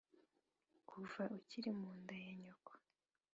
[0.89, 2.71] Kuva ukiri mu nda ya nyoko